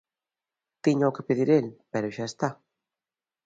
[0.83, 2.49] Tíñao que pedir el, pero xa está.